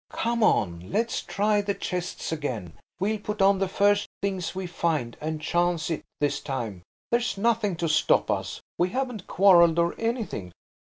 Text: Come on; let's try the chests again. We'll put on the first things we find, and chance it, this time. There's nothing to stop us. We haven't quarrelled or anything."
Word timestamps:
Come 0.09 0.41
on; 0.41 0.91
let's 0.91 1.21
try 1.21 1.61
the 1.61 1.75
chests 1.75 2.31
again. 2.31 2.73
We'll 2.99 3.19
put 3.19 3.39
on 3.39 3.59
the 3.59 3.67
first 3.67 4.07
things 4.19 4.55
we 4.55 4.65
find, 4.65 5.15
and 5.21 5.39
chance 5.39 5.91
it, 5.91 6.01
this 6.19 6.39
time. 6.39 6.81
There's 7.11 7.37
nothing 7.37 7.75
to 7.75 7.87
stop 7.87 8.31
us. 8.31 8.61
We 8.79 8.89
haven't 8.89 9.27
quarrelled 9.27 9.77
or 9.77 9.93
anything." 9.99 10.53